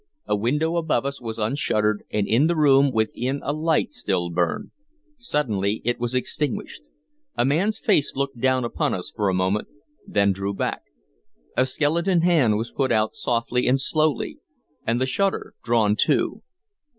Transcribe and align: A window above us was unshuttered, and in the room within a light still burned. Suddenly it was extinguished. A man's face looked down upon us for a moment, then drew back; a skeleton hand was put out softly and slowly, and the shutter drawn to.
A 0.25 0.35
window 0.35 0.77
above 0.77 1.05
us 1.05 1.21
was 1.21 1.37
unshuttered, 1.37 2.05
and 2.09 2.27
in 2.27 2.47
the 2.47 2.55
room 2.55 2.89
within 2.91 3.39
a 3.43 3.53
light 3.53 3.93
still 3.93 4.31
burned. 4.31 4.71
Suddenly 5.19 5.79
it 5.85 5.99
was 5.99 6.15
extinguished. 6.15 6.81
A 7.35 7.45
man's 7.45 7.77
face 7.77 8.15
looked 8.15 8.39
down 8.39 8.63
upon 8.63 8.95
us 8.95 9.11
for 9.15 9.29
a 9.29 9.33
moment, 9.35 9.67
then 10.07 10.31
drew 10.31 10.55
back; 10.55 10.81
a 11.55 11.67
skeleton 11.67 12.21
hand 12.21 12.57
was 12.57 12.71
put 12.71 12.91
out 12.91 13.13
softly 13.13 13.67
and 13.67 13.79
slowly, 13.79 14.39
and 14.87 14.99
the 14.99 15.05
shutter 15.05 15.53
drawn 15.63 15.95
to. 15.97 16.41